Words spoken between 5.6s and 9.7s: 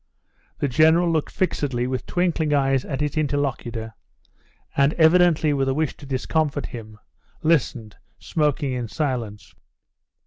a wish to discomfit him, listened, smoking in silence.